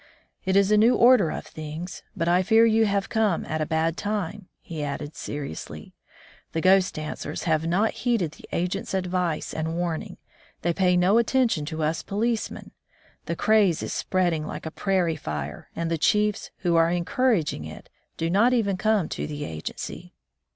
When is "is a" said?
0.55-0.77